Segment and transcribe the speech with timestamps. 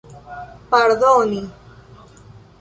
[0.69, 1.41] pardoni